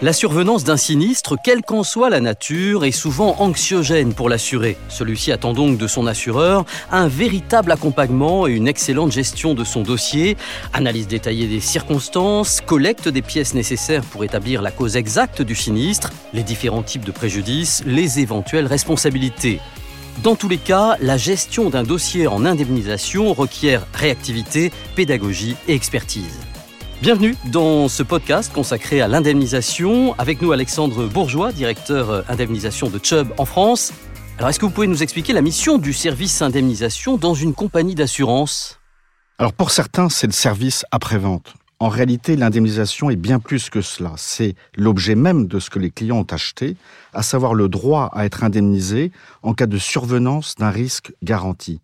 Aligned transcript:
La 0.00 0.12
survenance 0.12 0.62
d'un 0.62 0.76
sinistre, 0.76 1.34
quelle 1.42 1.62
qu'en 1.62 1.82
soit 1.82 2.08
la 2.08 2.20
nature, 2.20 2.84
est 2.84 2.92
souvent 2.92 3.34
anxiogène 3.40 4.14
pour 4.14 4.28
l'assuré. 4.28 4.76
Celui-ci 4.88 5.32
attend 5.32 5.54
donc 5.54 5.76
de 5.76 5.88
son 5.88 6.06
assureur 6.06 6.64
un 6.92 7.08
véritable 7.08 7.72
accompagnement 7.72 8.46
et 8.46 8.52
une 8.52 8.68
excellente 8.68 9.10
gestion 9.10 9.54
de 9.54 9.64
son 9.64 9.82
dossier, 9.82 10.36
analyse 10.72 11.08
détaillée 11.08 11.48
des 11.48 11.58
circonstances, 11.58 12.60
collecte 12.60 13.08
des 13.08 13.22
pièces 13.22 13.54
nécessaires 13.54 14.04
pour 14.04 14.22
établir 14.22 14.62
la 14.62 14.70
cause 14.70 14.96
exacte 14.96 15.42
du 15.42 15.56
sinistre, 15.56 16.12
les 16.32 16.44
différents 16.44 16.84
types 16.84 17.04
de 17.04 17.10
préjudices, 17.10 17.82
les 17.84 18.20
éventuelles 18.20 18.66
responsabilités. 18.66 19.58
Dans 20.22 20.36
tous 20.36 20.48
les 20.48 20.58
cas, 20.58 20.96
la 21.00 21.16
gestion 21.16 21.70
d'un 21.70 21.82
dossier 21.82 22.28
en 22.28 22.44
indemnisation 22.44 23.34
requiert 23.34 23.84
réactivité, 23.94 24.70
pédagogie 24.94 25.56
et 25.66 25.74
expertise. 25.74 26.38
Bienvenue 27.00 27.36
dans 27.52 27.86
ce 27.86 28.02
podcast 28.02 28.52
consacré 28.52 29.00
à 29.00 29.06
l'indemnisation. 29.06 30.18
Avec 30.18 30.42
nous 30.42 30.50
Alexandre 30.50 31.06
Bourgeois, 31.06 31.52
directeur 31.52 32.10
euh, 32.10 32.22
indemnisation 32.28 32.90
de 32.90 32.98
Chubb 33.00 33.28
en 33.38 33.44
France. 33.44 33.92
Alors 34.36 34.50
est-ce 34.50 34.58
que 34.58 34.66
vous 34.66 34.72
pouvez 34.72 34.88
nous 34.88 35.00
expliquer 35.04 35.32
la 35.32 35.40
mission 35.40 35.78
du 35.78 35.92
service 35.92 36.42
indemnisation 36.42 37.16
dans 37.16 37.34
une 37.34 37.54
compagnie 37.54 37.94
d'assurance? 37.94 38.80
Alors 39.38 39.52
pour 39.52 39.70
certains, 39.70 40.08
c'est 40.08 40.26
le 40.26 40.32
service 40.32 40.84
après-vente. 40.90 41.54
En 41.78 41.88
réalité, 41.88 42.34
l'indemnisation 42.34 43.10
est 43.10 43.16
bien 43.16 43.38
plus 43.38 43.70
que 43.70 43.80
cela. 43.80 44.14
C'est 44.16 44.56
l'objet 44.76 45.14
même 45.14 45.46
de 45.46 45.60
ce 45.60 45.70
que 45.70 45.78
les 45.78 45.90
clients 45.90 46.18
ont 46.18 46.34
acheté, 46.34 46.76
à 47.12 47.22
savoir 47.22 47.54
le 47.54 47.68
droit 47.68 48.10
à 48.12 48.24
être 48.24 48.42
indemnisé 48.42 49.12
en 49.44 49.54
cas 49.54 49.66
de 49.66 49.78
survenance 49.78 50.56
d'un 50.56 50.70
risque 50.70 51.12
garanti. 51.22 51.80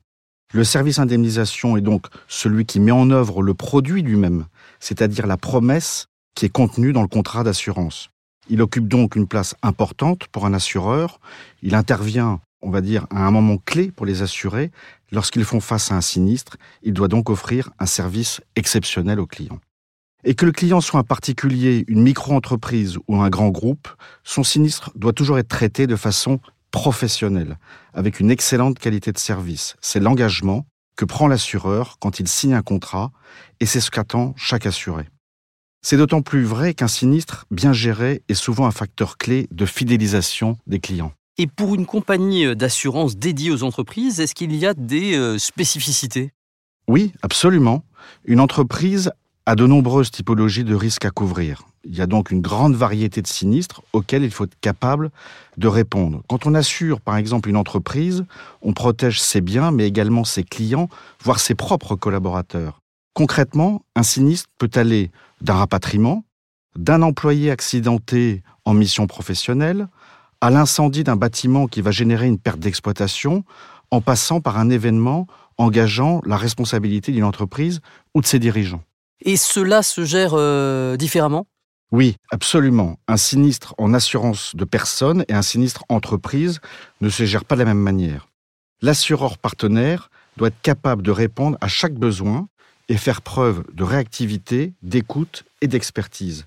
Le 0.55 0.63
service 0.63 1.01
indemnisation 1.01 1.77
est 1.77 1.81
donc 1.81 2.07
celui 2.29 2.65
qui 2.65 2.79
met 2.79 2.93
en 2.93 3.11
œuvre 3.11 3.43
le 3.43 3.55
produit 3.55 4.03
lui-même, 4.03 4.47
c'est-à-dire 4.79 5.27
la 5.27 5.37
promesse 5.37 6.07
qui 6.37 6.47
est 6.47 6.49
contenue 6.49 6.93
dans 6.93 7.03
le 7.03 7.09
contrat 7.09 7.43
d'assurance. 7.43 8.09
Il 8.49 8.63
occupe 8.63 8.87
donc 8.87 9.17
une 9.17 9.27
place 9.27 9.57
importante 9.63 10.29
pour 10.29 10.47
un 10.47 10.55
assureur. 10.55 11.19
Il 11.63 11.75
intervient, 11.75 12.39
on 12.63 12.71
va 12.71 12.83
dire, 12.83 13.09
à 13.11 13.27
un 13.27 13.33
moment 13.33 13.57
clé 13.67 13.91
pour 13.91 14.07
les 14.07 14.23
assurés. 14.23 14.71
Lorsqu'ils 15.11 15.45
font 15.45 15.59
face 15.59 15.91
à 15.91 15.97
un 15.97 16.01
sinistre, 16.01 16.57
il 16.85 16.93
doit 16.93 17.09
donc 17.09 17.31
offrir 17.31 17.71
un 17.81 17.87
service 17.87 18.41
exceptionnel 18.55 19.19
aux 19.19 19.27
clients. 19.27 19.59
Et 20.23 20.37
que 20.37 20.47
le 20.47 20.53
client 20.53 20.81
soit 20.81 21.01
un 21.01 21.05
particulier, 21.05 21.85
une 21.89 22.03
micro-entreprise 22.05 22.97
ou 23.09 23.17
un 23.21 23.29
grand 23.29 23.49
groupe, 23.49 23.89
son 24.23 24.45
sinistre 24.45 24.93
doit 24.95 25.13
toujours 25.13 25.41
être 25.41 25.49
traité 25.49 25.89
de 25.89 25.97
façon 25.97 26.39
professionnelle, 26.75 27.57
avec 27.93 28.19
une 28.19 28.33
excellente 28.33 28.81
qualité 28.81 29.13
de 29.13 29.19
service. 29.19 29.77
C'est 29.81 30.01
l'engagement 30.01 30.67
que 30.97 31.05
prend 31.05 31.29
l'assureur 31.29 31.99
quand 32.01 32.19
il 32.19 32.27
signe 32.27 32.53
un 32.53 32.63
contrat, 32.63 33.13
et 33.61 33.67
c'est 33.67 33.81
ce 33.81 33.93
qu'attend 33.93 34.35
chaque 34.37 34.67
assuré. 34.67 35.05
C'est 35.83 35.97
d'autant 35.97 36.21
plus 36.21 36.43
vrai 36.43 36.75
qu'un 36.75 36.89
sinistre 36.89 37.47
bien 37.53 37.73
géré 37.73 38.23
est 38.29 38.35
souvent 38.35 38.67
un 38.67 38.73
facteur 38.73 39.19
clé 39.19 39.47
de 39.53 39.67
fidélisation 39.67 40.59
des 40.67 40.81
clients. 40.81 41.13
Et 41.39 41.47
pour 41.47 41.77
une 41.77 41.87
compagnie 41.87 42.57
d'assurance 42.57 43.17
dédiée 43.17 43.53
aux 43.53 43.63
entreprises, 43.63 44.19
est-ce 44.19 44.35
qu'il 44.35 44.53
y 44.57 44.67
a 44.67 44.75
des 44.75 45.15
euh, 45.15 45.39
spécificités? 45.39 46.33
Oui, 46.89 47.13
absolument. 47.23 47.85
Une 48.25 48.41
entreprise 48.41 49.13
a 49.47 49.57
de 49.57 49.67
nombreuses 49.67 50.11
typologies 50.11 50.65
de 50.65 50.75
risques 50.75 51.05
à 51.05 51.11
couvrir. 51.11 51.63
Il 51.85 51.95
y 51.95 52.01
a 52.01 52.07
donc 52.07 52.31
une 52.31 52.41
grande 52.41 52.75
variété 52.75 53.21
de 53.21 53.27
sinistres 53.27 53.83
auxquels 53.93 54.23
il 54.23 54.31
faut 54.31 54.45
être 54.45 54.59
capable 54.61 55.11
de 55.59 55.69
répondre. 55.69 56.23
Quand 56.29 56.47
on 56.47 56.55
assure, 56.55 57.01
par 57.01 57.19
exemple, 57.19 57.51
une 57.51 57.59
entreprise, 57.59 58.25
on 58.63 58.73
protège 58.73 59.21
ses 59.21 59.43
biens, 59.43 59.71
mais 59.71 59.87
également 59.87 60.25
ses 60.25 60.45
clients, 60.45 60.89
voire 61.23 61.41
ses 61.41 61.55
propres 61.55 61.95
collaborateurs. 61.95 62.81
Concrètement, 63.13 63.83
un 63.95 64.03
sinistre 64.03 64.49
peut 64.59 64.71
aller 64.75 65.11
d'un 65.43 65.55
rapatriement, 65.55 66.25
d'un 66.75 67.03
employé 67.03 67.51
accidenté 67.51 68.43
en 68.65 68.73
mission 68.73 69.07
professionnelle, 69.07 69.89
à 70.41 70.49
l'incendie 70.49 71.05
d'un 71.05 71.17
bâtiment 71.17 71.67
qui 71.67 71.83
va 71.83 71.91
générer 71.91 72.27
une 72.27 72.39
perte 72.39 72.61
d'exploitation, 72.61 73.45
en 73.91 74.01
passant 74.01 74.41
par 74.41 74.59
un 74.59 74.71
événement 74.71 75.27
engageant 75.59 76.23
la 76.25 76.39
responsabilité 76.39 77.13
d'une 77.13 77.25
entreprise 77.25 77.81
ou 78.15 78.23
de 78.23 78.27
ses 78.27 78.39
dirigeants. 78.39 78.83
Et 79.21 79.37
cela 79.37 79.83
se 79.83 80.05
gère 80.05 80.33
euh, 80.35 80.97
différemment? 80.97 81.47
Oui, 81.93 82.17
absolument. 82.31 82.99
Un 83.07 83.17
sinistre 83.17 83.75
en 83.79 83.95
assurance 83.95 84.57
de 84.57 84.65
personnes 84.65 85.25
et 85.29 85.33
un 85.33 85.43
sinistre 85.43 85.85
entreprise 85.89 86.61
ne 87.01 87.09
se 87.09 87.25
gèrent 87.25 87.45
pas 87.45 87.55
de 87.55 87.61
la 87.61 87.67
même 87.67 87.79
manière. 87.79 88.29
L'assureur 88.83 89.39
partenaire 89.39 90.11
doit 90.37 90.49
être 90.49 90.61
capable 90.63 91.03
de 91.03 91.11
répondre 91.11 91.57
à 91.61 91.69
chaque 91.69 91.95
besoin 91.95 92.49
et 92.89 92.97
faire 92.97 93.23
preuve 93.23 93.65
de 93.73 93.85
réactivité, 93.85 94.75
d'écoute 94.83 95.45
et 95.61 95.69
d'expertise. 95.69 96.47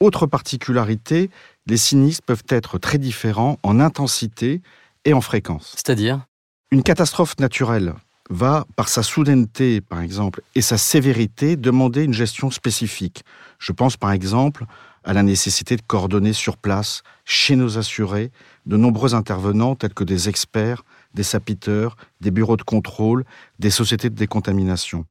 Autre 0.00 0.26
particularité, 0.26 1.30
les 1.66 1.76
sinistres 1.76 2.24
peuvent 2.24 2.42
être 2.48 2.78
très 2.78 2.98
différents 2.98 3.58
en 3.62 3.78
intensité 3.78 4.60
et 5.04 5.12
en 5.12 5.20
fréquence. 5.20 5.74
C'est-à-dire? 5.76 6.26
Une 6.72 6.82
catastrophe 6.82 7.38
naturelle 7.38 7.94
va, 8.30 8.66
par 8.76 8.88
sa 8.88 9.02
soudaineté, 9.02 9.80
par 9.80 10.00
exemple, 10.00 10.42
et 10.54 10.62
sa 10.62 10.78
sévérité, 10.78 11.56
demander 11.56 12.04
une 12.04 12.14
gestion 12.14 12.50
spécifique. 12.50 13.24
Je 13.58 13.72
pense, 13.72 13.96
par 13.96 14.12
exemple, 14.12 14.66
à 15.04 15.12
la 15.12 15.22
nécessité 15.22 15.76
de 15.76 15.82
coordonner 15.82 16.32
sur 16.32 16.56
place, 16.56 17.02
chez 17.24 17.56
nos 17.56 17.78
assurés, 17.78 18.30
de 18.66 18.76
nombreux 18.76 19.14
intervenants 19.14 19.74
tels 19.74 19.94
que 19.94 20.04
des 20.04 20.28
experts, 20.28 20.84
des 21.14 21.22
sapiteurs, 21.22 21.96
des 22.20 22.30
bureaux 22.30 22.56
de 22.56 22.62
contrôle, 22.62 23.24
des 23.58 23.70
sociétés 23.70 24.10
de 24.10 24.14
décontamination. 24.14 25.04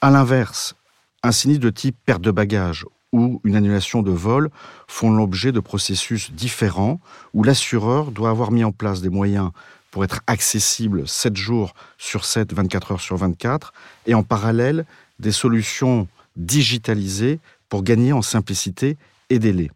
À 0.00 0.10
l'inverse, 0.10 0.74
un 1.22 1.32
sinistre 1.32 1.64
de 1.64 1.70
type 1.70 1.96
perte 2.04 2.22
de 2.22 2.30
bagages 2.30 2.86
ou 3.12 3.40
une 3.44 3.56
annulation 3.56 4.02
de 4.02 4.10
vol 4.10 4.50
font 4.86 5.10
l'objet 5.10 5.52
de 5.52 5.60
processus 5.60 6.32
différents 6.32 7.00
où 7.34 7.42
l'assureur 7.42 8.10
doit 8.10 8.30
avoir 8.30 8.50
mis 8.52 8.64
en 8.64 8.72
place 8.72 9.00
des 9.00 9.08
moyens 9.08 9.50
pour 9.90 10.04
être 10.04 10.20
accessible 10.26 11.06
7 11.08 11.36
jours 11.36 11.74
sur 11.98 12.24
7, 12.24 12.52
24 12.52 12.92
heures 12.92 13.00
sur 13.00 13.16
24, 13.16 13.72
et 14.06 14.14
en 14.14 14.22
parallèle 14.22 14.84
des 15.18 15.32
solutions 15.32 16.08
digitalisées 16.36 17.40
pour 17.68 17.82
gagner 17.82 18.12
en 18.12 18.22
simplicité 18.22 18.96
et 19.28 19.38
délai. 19.38 19.70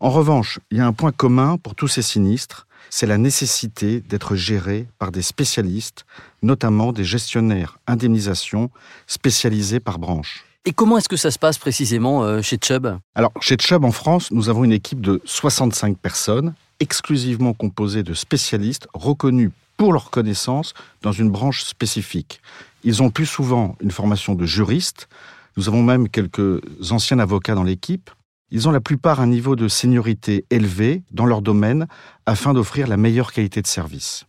En 0.00 0.10
revanche, 0.10 0.58
il 0.70 0.78
y 0.78 0.80
a 0.80 0.86
un 0.86 0.92
point 0.92 1.12
commun 1.12 1.56
pour 1.56 1.74
tous 1.74 1.88
ces 1.88 2.02
sinistres, 2.02 2.66
c'est 2.90 3.06
la 3.06 3.16
nécessité 3.16 4.00
d'être 4.00 4.36
géré 4.36 4.86
par 4.98 5.10
des 5.10 5.22
spécialistes, 5.22 6.04
notamment 6.42 6.92
des 6.92 7.04
gestionnaires 7.04 7.78
indemnisation 7.86 8.70
spécialisés 9.06 9.80
par 9.80 9.98
branche. 9.98 10.44
Et 10.66 10.72
comment 10.72 10.96
est-ce 10.98 11.08
que 11.08 11.16
ça 11.16 11.30
se 11.30 11.38
passe 11.38 11.58
précisément 11.58 12.22
euh, 12.22 12.40
chez 12.40 12.58
Chubb? 12.62 12.98
Alors, 13.14 13.32
chez 13.40 13.56
Chubb 13.58 13.84
en 13.84 13.92
France, 13.92 14.30
nous 14.30 14.48
avons 14.48 14.64
une 14.64 14.72
équipe 14.72 15.00
de 15.00 15.20
65 15.24 15.98
personnes 15.98 16.54
exclusivement 16.80 17.52
composé 17.52 18.02
de 18.02 18.14
spécialistes 18.14 18.88
reconnus 18.94 19.50
pour 19.76 19.92
leurs 19.92 20.10
connaissances 20.10 20.74
dans 21.02 21.12
une 21.12 21.30
branche 21.30 21.62
spécifique. 21.64 22.40
Ils 22.84 23.02
ont 23.02 23.10
plus 23.10 23.26
souvent 23.26 23.76
une 23.80 23.90
formation 23.90 24.34
de 24.34 24.46
juriste. 24.46 25.08
Nous 25.56 25.68
avons 25.68 25.82
même 25.82 26.08
quelques 26.08 26.60
anciens 26.90 27.18
avocats 27.18 27.54
dans 27.54 27.64
l'équipe. 27.64 28.10
Ils 28.50 28.68
ont 28.68 28.72
la 28.72 28.80
plupart 28.80 29.20
un 29.20 29.26
niveau 29.26 29.56
de 29.56 29.68
seniorité 29.68 30.44
élevé 30.50 31.02
dans 31.10 31.26
leur 31.26 31.42
domaine 31.42 31.86
afin 32.26 32.54
d'offrir 32.54 32.86
la 32.86 32.96
meilleure 32.96 33.32
qualité 33.32 33.62
de 33.62 33.66
service. 33.66 34.26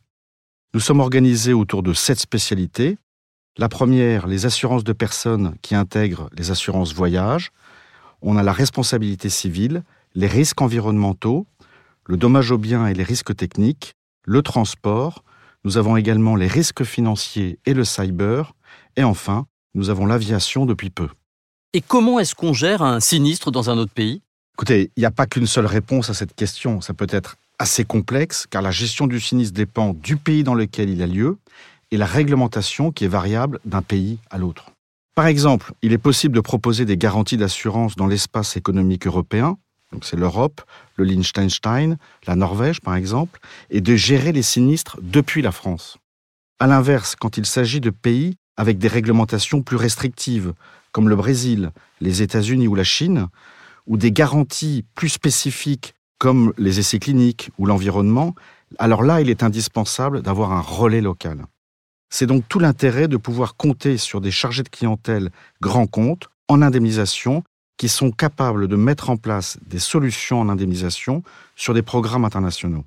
Nous 0.73 0.79
sommes 0.79 1.00
organisés 1.00 1.53
autour 1.53 1.84
de 1.84 1.94
sept 1.94 2.19
spécialités. 2.19 2.97
La 3.57 3.69
première, 3.69 4.28
les 4.28 4.45
assurances 4.45 4.84
de 4.84 4.94
personnes 4.94 5.55
qui 5.61 5.75
intègrent 5.75 6.29
les 6.35 6.51
assurances 6.51 6.94
voyage. 6.94 7.51
On 8.22 8.35
a 8.35 8.44
la 8.44 8.51
responsabilité 8.51 9.29
civile, 9.29 9.84
les 10.16 10.28
risques 10.28 10.61
environnementaux, 10.61 11.45
le 12.07 12.17
dommage 12.17 12.51
aux 12.51 12.57
biens 12.57 12.88
et 12.88 12.93
les 12.93 13.03
risques 13.03 13.35
techniques, 13.35 13.93
le 14.25 14.41
transport, 14.41 15.23
nous 15.63 15.77
avons 15.77 15.97
également 15.97 16.35
les 16.35 16.47
risques 16.47 16.83
financiers 16.83 17.59
et 17.66 17.73
le 17.73 17.83
cyber, 17.83 18.53
et 18.95 19.03
enfin, 19.03 19.47
nous 19.73 19.89
avons 19.89 20.05
l'aviation 20.05 20.66
depuis 20.66 20.89
peu. 20.89 21.09
Et 21.73 21.81
comment 21.81 22.19
est-ce 22.19 22.35
qu'on 22.35 22.53
gère 22.53 22.81
un 22.81 22.99
sinistre 22.99 23.51
dans 23.51 23.69
un 23.69 23.77
autre 23.77 23.91
pays? 23.91 24.21
Écoutez, 24.55 24.91
il 24.95 25.01
n'y 25.01 25.05
a 25.05 25.11
pas 25.11 25.25
qu'une 25.25 25.47
seule 25.47 25.66
réponse 25.66 26.09
à 26.09 26.13
cette 26.13 26.35
question, 26.35 26.79
ça 26.79 26.93
peut 26.93 27.07
être 27.09 27.35
assez 27.59 27.84
complexe, 27.84 28.47
car 28.49 28.61
la 28.61 28.72
gestion 28.72 29.07
du 29.07 29.19
sinistre 29.19 29.53
dépend 29.53 29.93
du 29.93 30.17
pays 30.17 30.43
dans 30.43 30.53
lequel 30.53 30.90
il 30.90 31.02
a 31.02 31.07
lieu 31.07 31.37
et 31.91 31.97
la 31.97 32.05
réglementation 32.05 32.91
qui 32.91 33.05
est 33.05 33.09
variable 33.09 33.59
d'un 33.66 33.81
pays 33.81 34.19
à 34.29 34.37
l'autre. 34.37 34.72
Par 35.16 35.28
exemple, 35.28 35.73
il 35.81 35.93
est 35.93 35.97
possible 35.97 36.35
de 36.35 36.41
proposer 36.41 36.85
des 36.85 36.97
garanties 36.97 37.37
d'assurance 37.37 37.96
dans 37.96 38.07
l'espace 38.07 38.57
économique 38.57 39.07
européen, 39.07 39.57
donc 39.91 40.05
c'est 40.05 40.17
l'Europe, 40.17 40.61
le 40.96 41.05
Liechtenstein, 41.05 41.97
la 42.28 42.35
Norvège 42.35 42.82
par 42.82 42.96
exemple, 42.96 43.40
et 43.70 43.82
de 43.82 43.96
gérer 43.96 44.32
les 44.32 44.41
sinistres 44.41 44.97
depuis 45.02 45.41
la 45.41 45.52
France. 45.52 45.97
À 46.59 46.67
l'inverse, 46.67 47.16
quand 47.16 47.37
il 47.37 47.46
s'agit 47.46 47.82
de 47.82 47.90
pays 47.90 48.37
avec 48.58 48.78
des 48.78 48.87
réglementations 48.87 49.61
plus 49.61 49.78
restrictives, 49.78 50.53
comme 50.91 51.09
le 51.09 51.16
Brésil, 51.16 51.72
les 51.99 52.22
États-Unis 52.22 52.67
ou 52.67 52.76
la 52.76 52.85
Chine, 52.85 53.28
ou 53.87 53.97
des 53.97 54.11
garanties 54.11 54.85
plus 54.96 55.09
spécifiques 55.09 55.93
comme 56.17 56.53
les 56.58 56.79
essais 56.79 56.99
cliniques 56.99 57.52
ou 57.58 57.66
l'environnement, 57.66 58.34
alors 58.79 59.03
là, 59.03 59.22
il 59.22 59.29
est 59.29 59.43
indispensable 59.43 60.22
d'avoir 60.22 60.53
un 60.53 60.61
relais 60.61 61.02
local. 61.02 61.46
C'est 62.09 62.26
donc 62.26 62.47
tout 62.47 62.59
l'intérêt 62.59 63.08
de 63.08 63.17
pouvoir 63.17 63.55
compter 63.58 63.97
sur 63.97 64.22
des 64.22 64.31
chargés 64.31 64.64
de 64.64 64.70
clientèle 64.70 65.31
grands 65.61 65.88
comptes 65.88 66.29
en 66.47 66.61
indemnisation 66.61 67.43
qui 67.77 67.89
sont 67.89 68.11
capables 68.11 68.67
de 68.67 68.75
mettre 68.75 69.09
en 69.09 69.17
place 69.17 69.57
des 69.66 69.79
solutions 69.79 70.39
en 70.39 70.49
indemnisation 70.49 71.23
sur 71.55 71.73
des 71.73 71.81
programmes 71.81 72.25
internationaux. 72.25 72.85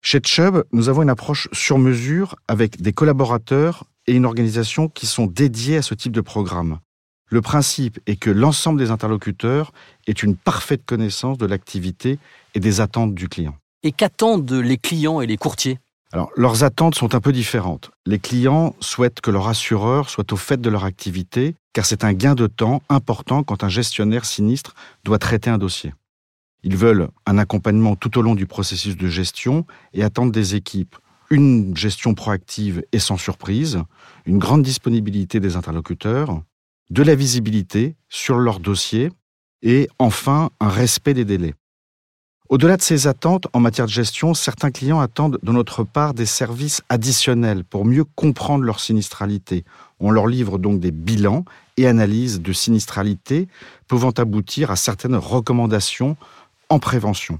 Chez 0.00 0.20
Chubb, 0.20 0.64
nous 0.72 0.88
avons 0.88 1.02
une 1.02 1.10
approche 1.10 1.48
sur 1.52 1.78
mesure 1.78 2.36
avec 2.48 2.80
des 2.82 2.92
collaborateurs 2.92 3.84
et 4.06 4.14
une 4.14 4.26
organisation 4.26 4.88
qui 4.88 5.06
sont 5.06 5.26
dédiés 5.26 5.76
à 5.76 5.82
ce 5.82 5.94
type 5.94 6.12
de 6.12 6.20
programme. 6.20 6.80
Le 7.28 7.40
principe 7.40 7.98
est 8.06 8.16
que 8.16 8.30
l'ensemble 8.30 8.78
des 8.78 8.90
interlocuteurs 8.90 9.72
ait 10.06 10.12
une 10.12 10.36
parfaite 10.36 10.84
connaissance 10.84 11.38
de 11.38 11.46
l'activité 11.46 12.18
et 12.54 12.60
des 12.60 12.80
attentes 12.80 13.14
du 13.14 13.28
client. 13.28 13.56
Et 13.84 13.92
qu'attendent 13.92 14.52
les 14.52 14.76
clients 14.76 15.20
et 15.20 15.26
les 15.26 15.36
courtiers? 15.36 15.78
Alors, 16.14 16.30
leurs 16.36 16.62
attentes 16.62 16.94
sont 16.94 17.14
un 17.14 17.20
peu 17.20 17.32
différentes. 17.32 17.90
Les 18.04 18.18
clients 18.18 18.76
souhaitent 18.80 19.22
que 19.22 19.30
leur 19.30 19.48
assureur 19.48 20.10
soit 20.10 20.30
au 20.34 20.36
fait 20.36 20.60
de 20.60 20.68
leur 20.68 20.84
activité, 20.84 21.54
car 21.72 21.86
c'est 21.86 22.04
un 22.04 22.12
gain 22.12 22.34
de 22.34 22.46
temps 22.46 22.82
important 22.90 23.42
quand 23.42 23.64
un 23.64 23.70
gestionnaire 23.70 24.26
sinistre 24.26 24.74
doit 25.04 25.18
traiter 25.18 25.48
un 25.48 25.56
dossier. 25.56 25.94
Ils 26.64 26.76
veulent 26.76 27.08
un 27.24 27.38
accompagnement 27.38 27.96
tout 27.96 28.18
au 28.18 28.22
long 28.22 28.34
du 28.34 28.46
processus 28.46 28.96
de 28.96 29.08
gestion 29.08 29.66
et 29.94 30.04
attendent 30.04 30.32
des 30.32 30.54
équipes 30.54 30.96
une 31.32 31.74
gestion 31.74 32.12
proactive 32.12 32.84
et 32.92 32.98
sans 32.98 33.16
surprise, 33.16 33.82
une 34.26 34.38
grande 34.38 34.62
disponibilité 34.62 35.40
des 35.40 35.56
interlocuteurs, 35.56 36.42
de 36.90 37.02
la 37.02 37.14
visibilité 37.14 37.96
sur 38.10 38.38
leur 38.38 38.60
dossier 38.60 39.08
et 39.62 39.88
enfin 39.98 40.50
un 40.60 40.68
respect 40.68 41.14
des 41.14 41.24
délais. 41.24 41.54
Au-delà 42.52 42.76
de 42.76 42.82
ces 42.82 43.06
attentes 43.06 43.46
en 43.54 43.60
matière 43.60 43.86
de 43.86 43.90
gestion, 43.90 44.34
certains 44.34 44.70
clients 44.70 45.00
attendent 45.00 45.38
de 45.42 45.52
notre 45.52 45.84
part 45.84 46.12
des 46.12 46.26
services 46.26 46.82
additionnels 46.90 47.64
pour 47.64 47.86
mieux 47.86 48.04
comprendre 48.04 48.62
leur 48.62 48.78
sinistralité. 48.78 49.64
On 50.00 50.10
leur 50.10 50.26
livre 50.26 50.58
donc 50.58 50.78
des 50.78 50.90
bilans 50.90 51.46
et 51.78 51.86
analyses 51.86 52.42
de 52.42 52.52
sinistralité 52.52 53.48
pouvant 53.88 54.10
aboutir 54.10 54.70
à 54.70 54.76
certaines 54.76 55.16
recommandations 55.16 56.18
en 56.68 56.78
prévention. 56.78 57.38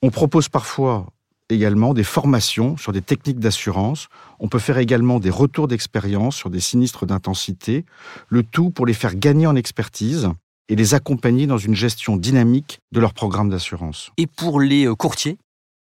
On 0.00 0.08
propose 0.08 0.48
parfois 0.48 1.04
également 1.50 1.92
des 1.92 2.02
formations 2.02 2.78
sur 2.78 2.92
des 2.92 3.02
techniques 3.02 3.40
d'assurance. 3.40 4.08
On 4.40 4.48
peut 4.48 4.58
faire 4.58 4.78
également 4.78 5.20
des 5.20 5.28
retours 5.28 5.68
d'expérience 5.68 6.34
sur 6.34 6.48
des 6.48 6.60
sinistres 6.60 7.04
d'intensité, 7.04 7.84
le 8.30 8.42
tout 8.42 8.70
pour 8.70 8.86
les 8.86 8.94
faire 8.94 9.16
gagner 9.16 9.46
en 9.46 9.54
expertise 9.54 10.30
et 10.68 10.76
les 10.76 10.94
accompagner 10.94 11.46
dans 11.46 11.58
une 11.58 11.74
gestion 11.74 12.16
dynamique 12.16 12.80
de 12.92 13.00
leur 13.00 13.14
programme 13.14 13.50
d'assurance. 13.50 14.10
Et 14.16 14.26
pour 14.26 14.60
les 14.60 14.86
euh, 14.86 14.94
courtiers? 14.94 15.38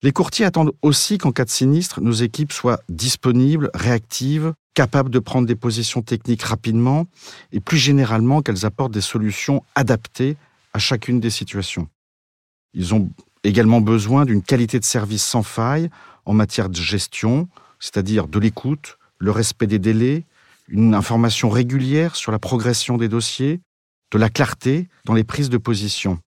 Les 0.03 0.11
courtiers 0.11 0.45
attendent 0.45 0.73
aussi 0.81 1.19
qu'en 1.19 1.31
cas 1.31 1.45
de 1.45 1.51
sinistre, 1.51 2.01
nos 2.01 2.11
équipes 2.11 2.51
soient 2.51 2.79
disponibles, 2.89 3.69
réactives, 3.75 4.53
capables 4.73 5.11
de 5.11 5.19
prendre 5.19 5.47
des 5.47 5.55
positions 5.55 6.01
techniques 6.01 6.41
rapidement 6.41 7.05
et 7.51 7.59
plus 7.59 7.77
généralement 7.77 8.41
qu'elles 8.41 8.65
apportent 8.65 8.93
des 8.93 9.01
solutions 9.01 9.63
adaptées 9.75 10.37
à 10.73 10.79
chacune 10.79 11.19
des 11.19 11.29
situations. 11.29 11.87
Ils 12.73 12.95
ont 12.95 13.09
également 13.43 13.81
besoin 13.81 14.25
d'une 14.25 14.41
qualité 14.41 14.79
de 14.79 14.85
service 14.85 15.23
sans 15.23 15.43
faille 15.43 15.89
en 16.25 16.33
matière 16.33 16.69
de 16.69 16.75
gestion, 16.75 17.47
c'est-à-dire 17.79 18.27
de 18.27 18.39
l'écoute, 18.39 18.97
le 19.17 19.31
respect 19.31 19.67
des 19.67 19.79
délais, 19.79 20.23
une 20.67 20.95
information 20.95 21.49
régulière 21.49 22.15
sur 22.15 22.31
la 22.31 22.39
progression 22.39 22.97
des 22.97 23.09
dossiers, 23.09 23.59
de 24.11 24.17
la 24.17 24.29
clarté 24.29 24.87
dans 25.05 25.13
les 25.13 25.23
prises 25.23 25.49
de 25.49 25.57
position. 25.57 26.19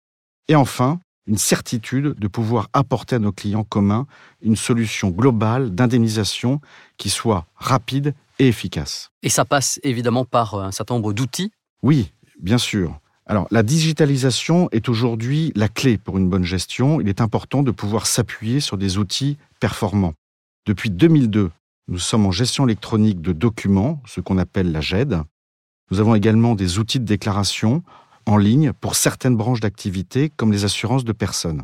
Et 0.48 0.54
enfin, 0.54 1.00
une 1.26 1.38
certitude 1.38 2.14
de 2.18 2.28
pouvoir 2.28 2.68
apporter 2.72 3.16
à 3.16 3.18
nos 3.18 3.32
clients 3.32 3.64
communs 3.64 4.06
une 4.42 4.56
solution 4.56 5.08
globale 5.10 5.74
d'indemnisation 5.74 6.60
qui 6.96 7.08
soit 7.08 7.46
rapide 7.56 8.14
et 8.38 8.48
efficace. 8.48 9.10
Et 9.22 9.28
ça 9.28 9.44
passe 9.44 9.80
évidemment 9.82 10.24
par 10.24 10.56
un 10.56 10.72
certain 10.72 10.94
nombre 10.94 11.12
d'outils 11.12 11.52
Oui, 11.82 12.12
bien 12.40 12.58
sûr. 12.58 12.98
Alors, 13.26 13.46
la 13.50 13.62
digitalisation 13.62 14.68
est 14.70 14.88
aujourd'hui 14.90 15.50
la 15.56 15.68
clé 15.68 15.96
pour 15.96 16.18
une 16.18 16.28
bonne 16.28 16.44
gestion. 16.44 17.00
Il 17.00 17.08
est 17.08 17.22
important 17.22 17.62
de 17.62 17.70
pouvoir 17.70 18.06
s'appuyer 18.06 18.60
sur 18.60 18.76
des 18.76 18.98
outils 18.98 19.38
performants. 19.60 20.12
Depuis 20.66 20.90
2002, 20.90 21.50
nous 21.88 21.98
sommes 21.98 22.26
en 22.26 22.30
gestion 22.30 22.66
électronique 22.66 23.22
de 23.22 23.32
documents, 23.32 24.02
ce 24.06 24.20
qu'on 24.20 24.36
appelle 24.36 24.72
la 24.72 24.80
GED. 24.80 25.22
Nous 25.90 26.00
avons 26.00 26.14
également 26.14 26.54
des 26.54 26.78
outils 26.78 27.00
de 27.00 27.04
déclaration 27.04 27.82
en 28.26 28.36
ligne 28.36 28.72
pour 28.72 28.94
certaines 28.94 29.36
branches 29.36 29.60
d'activité 29.60 30.30
comme 30.36 30.52
les 30.52 30.64
assurances 30.64 31.04
de 31.04 31.12
personnes. 31.12 31.62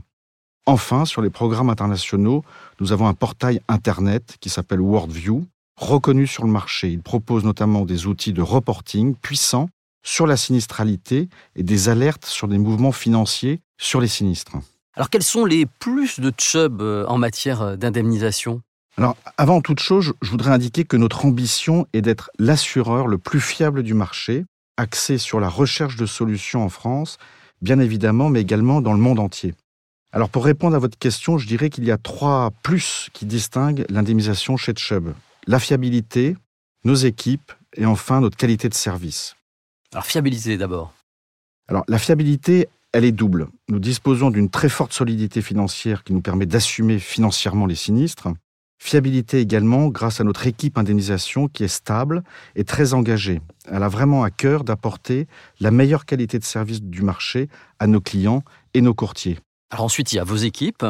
Enfin, 0.66 1.04
sur 1.04 1.22
les 1.22 1.30
programmes 1.30 1.70
internationaux, 1.70 2.44
nous 2.80 2.92
avons 2.92 3.06
un 3.06 3.14
portail 3.14 3.60
Internet 3.68 4.36
qui 4.40 4.50
s'appelle 4.50 4.80
WorldView, 4.80 5.46
reconnu 5.76 6.26
sur 6.26 6.44
le 6.44 6.50
marché. 6.50 6.90
Il 6.90 7.02
propose 7.02 7.44
notamment 7.44 7.84
des 7.84 8.06
outils 8.06 8.32
de 8.32 8.42
reporting 8.42 9.14
puissants 9.16 9.70
sur 10.02 10.26
la 10.26 10.36
sinistralité 10.36 11.28
et 11.56 11.62
des 11.62 11.88
alertes 11.88 12.26
sur 12.26 12.48
des 12.48 12.58
mouvements 12.58 12.92
financiers 12.92 13.60
sur 13.78 14.00
les 14.00 14.08
sinistres. 14.08 14.56
Alors 14.94 15.08
quels 15.08 15.22
sont 15.22 15.44
les 15.44 15.66
plus 15.66 16.20
de 16.20 16.32
Chubb 16.36 16.82
euh, 16.82 17.06
en 17.06 17.16
matière 17.16 17.62
euh, 17.62 17.76
d'indemnisation? 17.76 18.60
Alors, 19.00 19.16
avant 19.38 19.62
toute 19.62 19.80
chose, 19.80 20.12
je 20.20 20.30
voudrais 20.30 20.50
indiquer 20.50 20.84
que 20.84 20.98
notre 20.98 21.24
ambition 21.24 21.86
est 21.94 22.02
d'être 22.02 22.30
l'assureur 22.38 23.06
le 23.06 23.16
plus 23.16 23.40
fiable 23.40 23.82
du 23.82 23.94
marché, 23.94 24.44
axé 24.76 25.16
sur 25.16 25.40
la 25.40 25.48
recherche 25.48 25.96
de 25.96 26.04
solutions 26.04 26.62
en 26.62 26.68
France, 26.68 27.16
bien 27.62 27.78
évidemment, 27.78 28.28
mais 28.28 28.42
également 28.42 28.82
dans 28.82 28.92
le 28.92 28.98
monde 28.98 29.18
entier. 29.18 29.54
Alors, 30.12 30.28
pour 30.28 30.44
répondre 30.44 30.76
à 30.76 30.78
votre 30.78 30.98
question, 30.98 31.38
je 31.38 31.46
dirais 31.46 31.70
qu'il 31.70 31.84
y 31.84 31.90
a 31.90 31.96
trois 31.96 32.50
plus 32.62 33.08
qui 33.14 33.24
distinguent 33.24 33.86
l'indemnisation 33.88 34.58
chez 34.58 34.74
Chubb. 34.76 35.14
La 35.46 35.58
fiabilité, 35.58 36.36
nos 36.84 36.94
équipes 36.94 37.52
et 37.78 37.86
enfin 37.86 38.20
notre 38.20 38.36
qualité 38.36 38.68
de 38.68 38.74
service. 38.74 39.34
Alors, 39.94 40.04
fiabilité 40.04 40.58
d'abord. 40.58 40.92
Alors, 41.68 41.84
la 41.88 41.98
fiabilité, 41.98 42.68
elle 42.92 43.06
est 43.06 43.12
double. 43.12 43.48
Nous 43.70 43.78
disposons 43.78 44.30
d'une 44.30 44.50
très 44.50 44.68
forte 44.68 44.92
solidité 44.92 45.40
financière 45.40 46.04
qui 46.04 46.12
nous 46.12 46.20
permet 46.20 46.44
d'assumer 46.44 46.98
financièrement 46.98 47.64
les 47.64 47.76
sinistres. 47.76 48.28
Fiabilité 48.82 49.40
également 49.40 49.88
grâce 49.88 50.22
à 50.22 50.24
notre 50.24 50.46
équipe 50.46 50.78
indemnisation 50.78 51.48
qui 51.48 51.64
est 51.64 51.68
stable 51.68 52.22
et 52.56 52.64
très 52.64 52.94
engagée. 52.94 53.42
Elle 53.70 53.82
a 53.82 53.88
vraiment 53.88 54.24
à 54.24 54.30
cœur 54.30 54.64
d'apporter 54.64 55.28
la 55.60 55.70
meilleure 55.70 56.06
qualité 56.06 56.38
de 56.38 56.44
service 56.44 56.82
du 56.82 57.02
marché 57.02 57.50
à 57.78 57.86
nos 57.86 58.00
clients 58.00 58.42
et 58.72 58.80
nos 58.80 58.94
courtiers. 58.94 59.38
Alors 59.70 59.84
ensuite, 59.84 60.12
il 60.12 60.16
y 60.16 60.18
a 60.18 60.24
vos 60.24 60.36
équipes. 60.36 60.86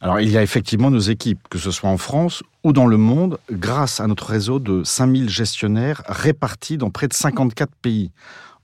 Alors 0.00 0.20
il 0.20 0.30
y 0.30 0.38
a 0.38 0.44
effectivement 0.44 0.92
nos 0.92 1.00
équipes, 1.00 1.40
que 1.50 1.58
ce 1.58 1.72
soit 1.72 1.90
en 1.90 1.98
France 1.98 2.44
ou 2.62 2.72
dans 2.72 2.86
le 2.86 2.98
monde, 2.98 3.38
grâce 3.50 3.98
à 3.98 4.06
notre 4.06 4.26
réseau 4.26 4.60
de 4.60 4.84
5000 4.84 5.28
gestionnaires 5.28 6.04
répartis 6.06 6.78
dans 6.78 6.90
près 6.90 7.08
de 7.08 7.14
54 7.14 7.74
pays. 7.82 8.12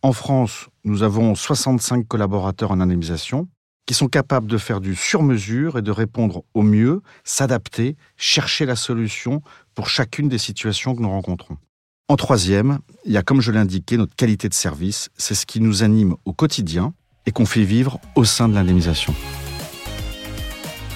En 0.02 0.12
France, 0.12 0.68
nous 0.84 1.02
avons 1.02 1.34
65 1.34 2.06
collaborateurs 2.06 2.70
en 2.70 2.80
indemnisation 2.80 3.48
qui 3.90 3.94
sont 3.94 4.06
capables 4.06 4.46
de 4.46 4.56
faire 4.56 4.80
du 4.80 4.94
sur-mesure 4.94 5.76
et 5.76 5.82
de 5.82 5.90
répondre 5.90 6.44
au 6.54 6.62
mieux, 6.62 7.02
s'adapter, 7.24 7.96
chercher 8.16 8.64
la 8.64 8.76
solution 8.76 9.42
pour 9.74 9.88
chacune 9.88 10.28
des 10.28 10.38
situations 10.38 10.94
que 10.94 11.02
nous 11.02 11.10
rencontrons. 11.10 11.56
En 12.06 12.14
troisième, 12.14 12.78
il 13.04 13.10
y 13.10 13.16
a, 13.16 13.24
comme 13.24 13.40
je 13.40 13.50
l'indiquais, 13.50 13.96
notre 13.96 14.14
qualité 14.14 14.48
de 14.48 14.54
service. 14.54 15.08
C'est 15.16 15.34
ce 15.34 15.44
qui 15.44 15.58
nous 15.58 15.82
anime 15.82 16.14
au 16.24 16.32
quotidien 16.32 16.94
et 17.26 17.32
qu'on 17.32 17.46
fait 17.46 17.64
vivre 17.64 17.98
au 18.14 18.24
sein 18.24 18.48
de 18.48 18.54
l'indemnisation. 18.54 19.12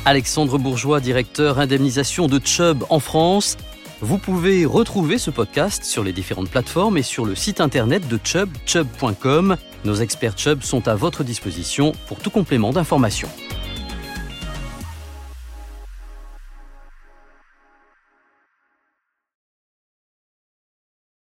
Alexandre 0.04 0.57
Bourgeois, 0.59 1.00
directeur 1.00 1.59
indemnisation 1.59 2.28
de 2.28 2.38
Chubb 2.38 2.85
en 2.90 3.00
France. 3.00 3.57
Vous 4.02 4.19
pouvez 4.19 4.66
retrouver 4.66 5.19
ce 5.19 5.33
podcast 5.33 5.83
sur 5.83 6.04
les 6.04 6.12
différentes 6.12 6.49
plateformes 6.49 6.97
et 6.97 7.02
sur 7.02 7.26
le 7.26 7.35
site 7.35 7.61
internet 7.61 8.07
de 8.07 8.21
Chubb, 8.23 8.50
chubb.com. 8.66 9.57
Nos 9.85 9.97
experts 9.97 10.38
Chubb 10.38 10.62
sont 10.62 10.88
à 10.88 10.95
votre 10.95 11.25
disposition 11.25 11.93
pour 12.07 12.19
tout 12.19 12.31
complément 12.31 12.73
d'information. 12.73 13.29